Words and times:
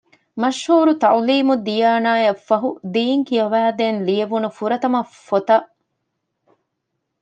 މަޝްހޫރު 0.41 0.93
ތަޢުލީމުއްދިޔާނާ 1.01 2.11
އަށްފަހު 2.25 2.69
ދީން 2.93 3.23
ކިޔަވައިދޭން 3.27 3.99
ލިޔެވުނު 4.07 4.49
ފުރަތަމަ 4.57 4.99
ފޮތަށް 5.27 5.67